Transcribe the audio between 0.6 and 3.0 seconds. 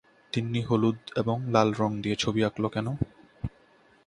হলুদ এবং লাল রঙ দিয়ে ছবি আঁকল কেন?